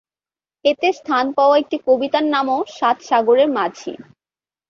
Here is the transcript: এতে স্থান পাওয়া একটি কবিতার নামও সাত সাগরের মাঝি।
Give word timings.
এতে 0.65 0.87
স্থান 0.99 1.25
পাওয়া 1.37 1.55
একটি 1.57 1.77
কবিতার 1.87 2.25
নামও 2.33 2.59
সাত 2.77 2.97
সাগরের 3.09 3.49
মাঝি। 3.57 3.93